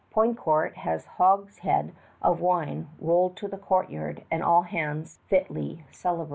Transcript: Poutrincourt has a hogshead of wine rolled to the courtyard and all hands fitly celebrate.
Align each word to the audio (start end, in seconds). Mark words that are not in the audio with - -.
Poutrincourt 0.09 0.77
has 0.77 1.05
a 1.05 1.09
hogshead 1.09 1.93
of 2.23 2.39
wine 2.41 2.89
rolled 2.99 3.37
to 3.37 3.47
the 3.47 3.55
courtyard 3.57 4.23
and 4.31 4.41
all 4.41 4.63
hands 4.63 5.19
fitly 5.27 5.85
celebrate. 5.91 6.29